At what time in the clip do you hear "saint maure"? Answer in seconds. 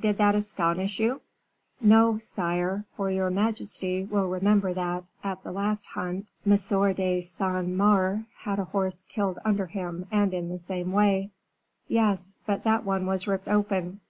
7.26-8.24